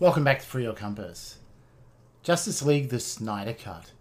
[0.00, 1.38] Welcome back to Free Your Compass.
[2.22, 3.92] Justice League The Snyder Cut.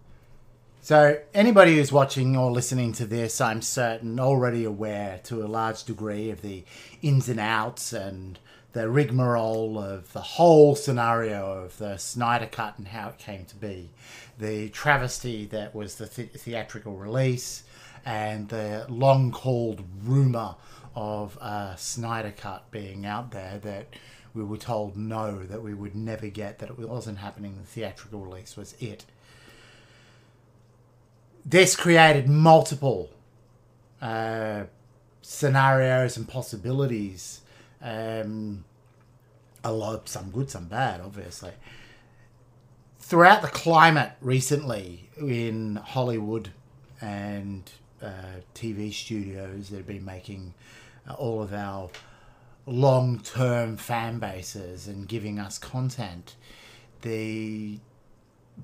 [0.81, 5.83] So, anybody who's watching or listening to this, I'm certain, already aware to a large
[5.83, 6.63] degree of the
[7.01, 8.39] ins and outs and
[8.73, 13.55] the rigmarole of the whole scenario of the Snyder Cut and how it came to
[13.55, 13.91] be.
[14.39, 17.63] The travesty that was the, the- theatrical release
[18.03, 20.55] and the long called rumour
[20.95, 23.93] of a Snyder Cut being out there that
[24.33, 27.57] we were told no, that we would never get, that it wasn't happening.
[27.57, 29.05] The theatrical release was it.
[31.45, 33.09] This created multiple
[34.01, 34.63] uh,
[35.21, 37.41] scenarios and possibilities.
[37.81, 38.65] Um,
[39.63, 41.51] a lot, some good, some bad, obviously.
[42.99, 46.49] Throughout the climate recently in Hollywood
[47.01, 47.69] and
[48.01, 50.53] uh, TV studios that have been making
[51.07, 51.89] uh, all of our
[52.65, 56.35] long term fan bases and giving us content,
[57.01, 57.79] the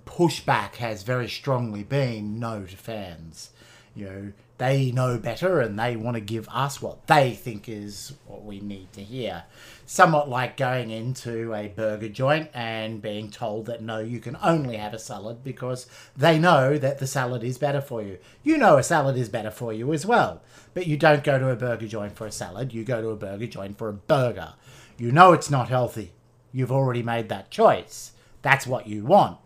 [0.06, 3.52] pushback has very strongly been no to fans.
[3.96, 8.14] You know, they know better and they want to give us what they think is
[8.28, 9.46] what we need to hear.
[9.86, 14.78] Somewhat like going into a burger joint and being told that no, you can only
[14.78, 18.20] have a salad because they know that the salad is better for you.
[18.44, 20.44] You know a salad is better for you as well,
[20.76, 23.16] but you don't go to a burger joint for a salad, you go to a
[23.16, 24.54] burger joint for a burger.
[24.98, 26.12] You know it's not healthy.
[26.52, 28.12] You've already made that choice.
[28.44, 29.40] That's what you want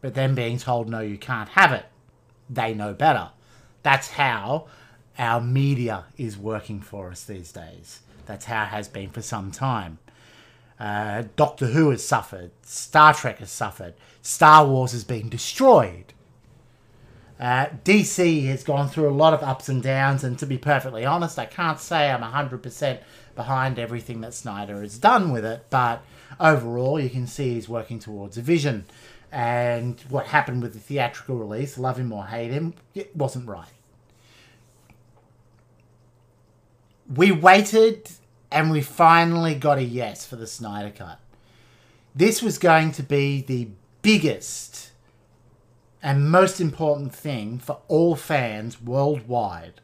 [0.00, 1.86] but then being told no you can't have it
[2.48, 3.30] they know better
[3.86, 4.66] that's how
[5.16, 8.00] our media is working for us these days.
[8.26, 10.00] That's how it has been for some time.
[10.80, 12.50] Uh, doctor who has suffered.
[12.62, 13.94] Star trek has suffered.
[14.22, 16.12] Star wars has been destroyed.
[17.38, 21.04] Uh, DC has gone through a lot of ups and downs, and to be perfectly
[21.04, 22.98] honest, I can't say I'm 100%
[23.36, 26.02] behind everything that Snyder has done with it, but
[26.40, 28.84] overall, you can see he's working towards a vision.
[29.36, 33.68] And what happened with the theatrical release, love him or hate him, it wasn't right.
[37.14, 38.10] We waited
[38.50, 41.20] and we finally got a yes for the Snyder Cut.
[42.14, 43.68] This was going to be the
[44.00, 44.92] biggest
[46.02, 49.82] and most important thing for all fans worldwide.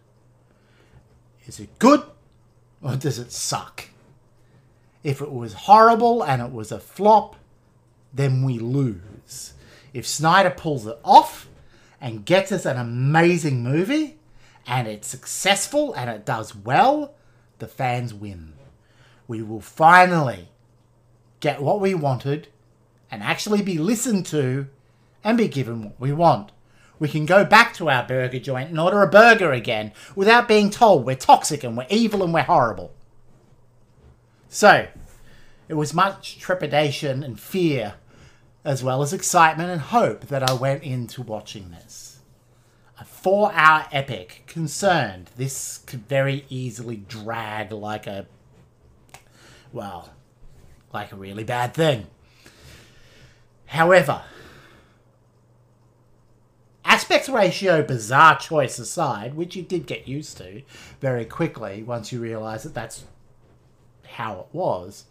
[1.45, 2.03] Is it good
[2.81, 3.91] or does it suck?
[5.05, 7.37] If it was horrible and it was a flop,
[8.15, 9.12] then we lose.
[9.93, 11.49] If Snyder pulls it off
[12.01, 14.19] and gets us an amazing movie
[14.67, 17.15] and it's successful and it does well,
[17.59, 18.55] the fans win.
[19.29, 20.49] We will finally
[21.41, 22.49] get what we wanted
[23.11, 24.69] and actually be listened to
[25.23, 26.53] and be given what we want.
[26.99, 30.71] We can go back to our burger joint and order a burger again without being
[30.71, 32.93] told we're toxic and we're evil and we're horrible.
[34.49, 34.87] So,
[35.69, 37.95] it was much trepidation and fear,
[38.65, 42.21] as well as excitement and hope, that I went into watching this.
[43.01, 48.27] A four hour epic concerned this could very easily drag like a.
[49.73, 50.11] well,
[50.93, 52.07] like a really bad thing.
[53.67, 54.23] However,
[56.85, 60.63] aspect ratio bizarre choice aside, which you did get used to
[61.01, 63.05] very quickly once you realize that that's
[64.07, 65.07] how it was,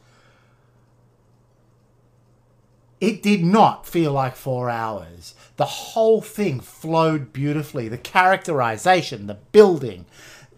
[3.01, 5.33] it did not feel like four hours.
[5.57, 7.89] The whole thing flowed beautifully.
[7.89, 10.05] The characterization, the building,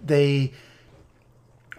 [0.02, 0.52] the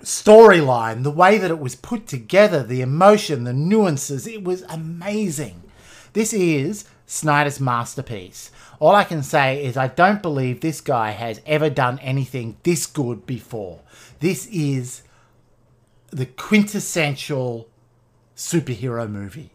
[0.01, 5.63] storyline, the way that it was put together, the emotion, the nuances, it was amazing.
[6.15, 8.51] This is Snyder's masterpiece.
[8.81, 12.87] All I can say is I don't believe this guy has ever done anything this
[12.87, 13.81] good before.
[14.21, 15.03] This is
[16.11, 17.69] the quintessential
[18.37, 19.54] superhero movie.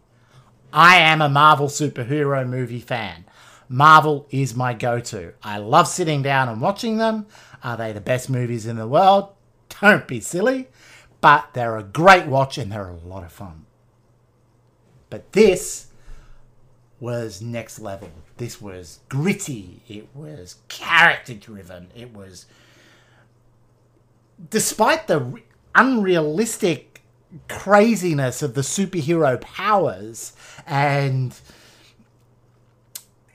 [0.72, 3.24] I am a Marvel superhero movie fan.
[3.68, 5.32] Marvel is my go to.
[5.42, 7.26] I love sitting down and watching them.
[7.62, 9.30] Are they the best movies in the world?
[9.80, 10.68] Don't be silly.
[11.20, 13.66] But they're a great watch and they're a lot of fun.
[15.08, 15.88] But this
[16.98, 18.10] was next level.
[18.36, 19.82] This was gritty.
[19.88, 21.88] It was character driven.
[21.94, 22.46] It was.
[24.48, 25.40] Despite the
[25.74, 26.89] unrealistic
[27.48, 30.32] craziness of the superhero powers
[30.66, 31.38] and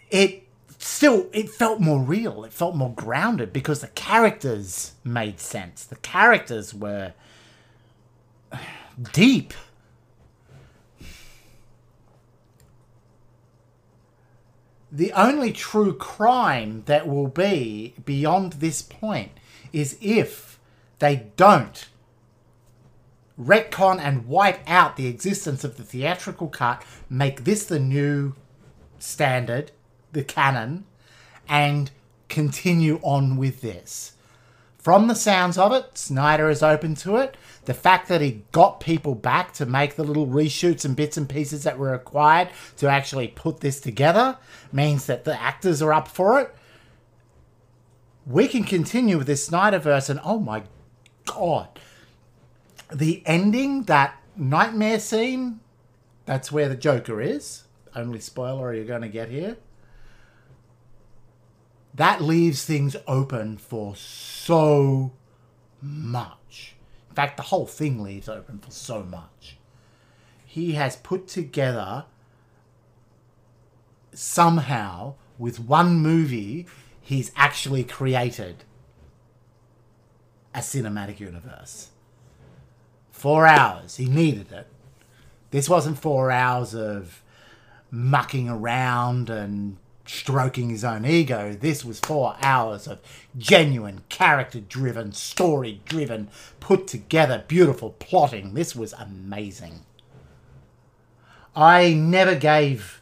[0.09, 0.43] it
[0.79, 5.83] still it felt more real it felt more grounded because the characters made sense.
[5.83, 7.13] The characters were
[9.13, 9.53] deep.
[14.91, 19.31] The only true crime that will be beyond this point
[19.73, 20.57] is if
[20.99, 21.87] they don't
[23.39, 28.33] retcon and wipe out the existence of the theatrical cut, make this the new
[28.99, 29.71] standard,
[30.11, 30.85] the canon,
[31.47, 31.91] and
[32.29, 34.13] continue on with this.
[34.77, 37.35] From the sounds of it, Snyder is open to it.
[37.65, 41.27] The fact that he got people back to make the little reshoots and bits and
[41.27, 44.37] pieces that were required to actually put this together
[44.71, 46.55] means that the actors are up for it.
[48.27, 50.63] We can continue with this Snyderverse, and oh my
[51.25, 51.79] god,
[52.93, 55.59] the ending, that nightmare scene,
[56.25, 57.63] that's where the Joker is.
[57.95, 59.57] Only spoiler you're going to get here.
[61.93, 65.13] That leaves things open for so
[65.81, 66.75] much.
[67.09, 69.57] In fact, the whole thing leaves open for so much.
[70.45, 72.05] He has put together
[74.13, 76.65] somehow with one movie,
[77.01, 78.63] he's actually created
[80.53, 81.89] a cinematic universe.
[83.15, 83.95] Four hours.
[83.95, 84.67] He needed it.
[85.49, 87.23] This wasn't four hours of
[87.89, 91.53] mucking around and stroking his own ego.
[91.53, 92.99] This was four hours of
[93.37, 96.27] genuine, character driven, story driven,
[96.59, 98.53] put together, beautiful plotting.
[98.53, 99.85] This was amazing.
[101.55, 103.01] I never gave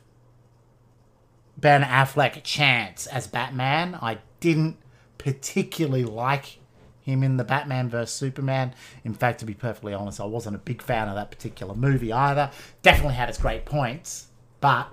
[1.58, 3.98] Ben Affleck a chance as Batman.
[4.00, 4.78] I didn't
[5.18, 6.60] particularly like
[7.04, 8.74] him in the Batman vs Superman.
[9.04, 12.14] In fact, to be perfectly honest, I wasn't a big fan of that particular movie
[12.14, 12.50] either.
[12.82, 14.28] Definitely had its great points,
[14.62, 14.88] but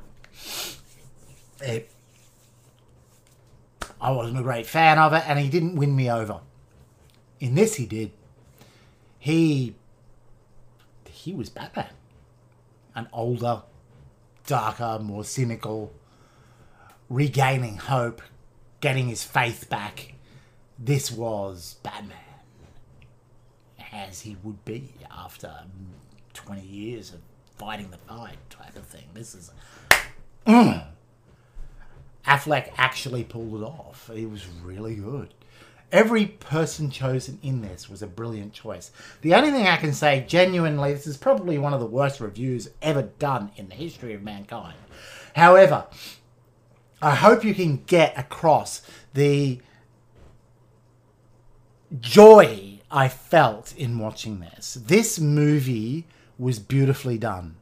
[1.60, 1.90] it,
[4.00, 6.40] I wasn't a great fan of it, and he didn't win me over.
[7.38, 8.10] In this, he did.
[9.18, 9.76] He
[11.06, 11.90] he was Batman,
[12.94, 13.62] an older,
[14.46, 15.92] darker, more cynical,
[17.10, 18.22] regaining hope,
[18.80, 20.14] getting his faith back
[20.80, 22.16] this was Batman
[23.92, 25.70] as he would be after um,
[26.32, 27.20] 20 years of
[27.58, 29.04] fighting the fight type of thing.
[29.12, 29.50] This is.
[32.26, 34.10] Affleck actually pulled it off.
[34.12, 35.34] He was really good.
[35.92, 38.92] Every person chosen in this was a brilliant choice.
[39.22, 42.70] The only thing I can say, genuinely, this is probably one of the worst reviews
[42.80, 44.76] ever done in the history of mankind.
[45.34, 45.86] However,
[47.02, 48.82] I hope you can get across
[49.14, 49.60] the
[51.98, 54.74] joy I felt in watching this.
[54.74, 56.06] This movie
[56.38, 57.56] was beautifully done.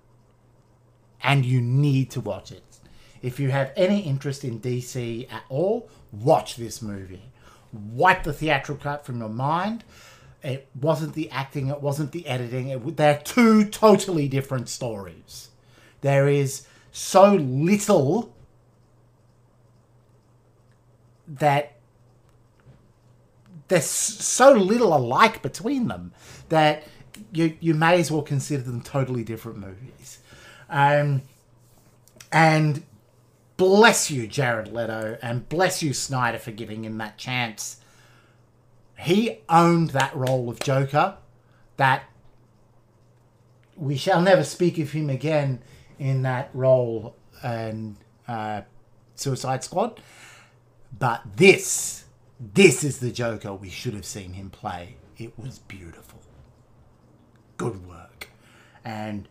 [1.22, 2.62] And you need to watch it.
[3.20, 7.30] If you have any interest in DC at all, watch this movie.
[7.72, 9.84] Wipe the theatrical cut from your mind.
[10.42, 12.68] It wasn't the acting, it wasn't the editing.
[12.68, 15.48] It, they're two totally different stories.
[16.00, 18.34] There is so little
[21.26, 21.77] that
[23.68, 26.12] there's so little alike between them
[26.48, 26.84] that
[27.32, 30.18] you you may as well consider them totally different movies.
[30.70, 31.22] Um,
[32.32, 32.82] and
[33.56, 37.80] bless you, Jared Leto, and bless you, Snyder, for giving him that chance.
[38.98, 41.16] He owned that role of Joker.
[41.76, 42.04] That
[43.76, 45.62] we shall never speak of him again
[45.98, 48.62] in that role and uh,
[49.14, 50.00] Suicide Squad.
[50.98, 52.04] But this
[52.40, 54.96] this is the Joker we should have seen him play.
[55.16, 56.20] It was beautiful.
[57.56, 58.28] Good work.
[58.84, 59.28] And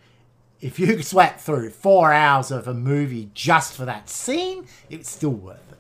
[0.60, 5.32] if you sweat through four hours of a movie just for that scene, it's still
[5.32, 5.78] worth it.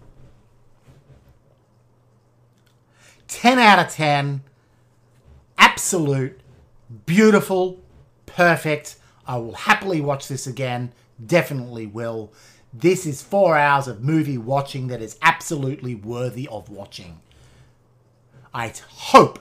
[3.27, 4.41] 10 out of 10.
[5.57, 6.39] Absolute,
[7.05, 7.81] beautiful,
[8.25, 8.95] perfect.
[9.25, 10.93] I will happily watch this again.
[11.23, 12.31] Definitely will.
[12.73, 17.21] This is four hours of movie watching that is absolutely worthy of watching.
[18.53, 19.39] I hope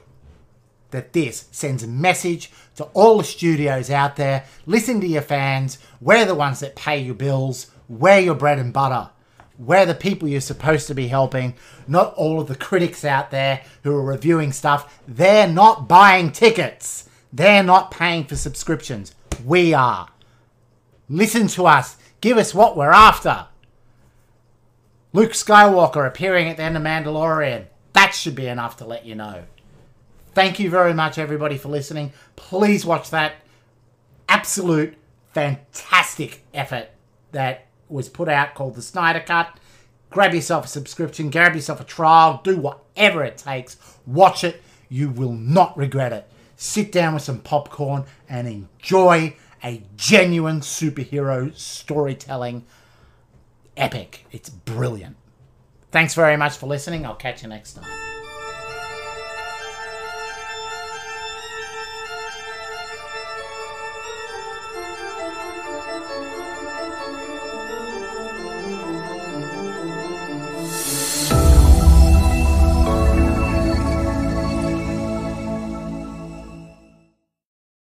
[0.91, 4.45] that this sends a message to all the studios out there.
[4.67, 5.79] Listen to your fans.
[6.01, 7.71] We're the ones that pay your bills.
[7.89, 9.11] We're your bread and butter.
[9.59, 11.55] We're the people you're supposed to be helping,
[11.89, 15.01] not all of the critics out there who are reviewing stuff.
[15.09, 17.09] They're not buying tickets.
[17.33, 19.15] They're not paying for subscriptions.
[19.45, 20.09] We are.
[21.09, 21.97] Listen to us.
[22.21, 23.47] Give us what we're after.
[25.13, 27.67] Luke Skywalker appearing at the end of Mandalorian.
[27.93, 29.45] That should be enough to let you know.
[30.35, 32.13] Thank you very much, everybody, for listening.
[32.37, 33.37] Please watch that
[34.29, 34.95] absolute
[35.33, 36.89] fantastic effort
[37.33, 39.59] that was put out called the Snyder Cut.
[40.11, 43.77] Grab yourself a subscription, grab yourself a trial, do whatever it takes.
[44.07, 44.63] Watch it.
[44.89, 46.31] You will not regret it.
[46.57, 52.65] Sit down with some popcorn and enjoy a genuine superhero storytelling
[53.77, 54.25] epic.
[54.31, 55.17] It's brilliant.
[55.91, 57.05] Thanks very much for listening.
[57.05, 58.06] I'll catch you next time.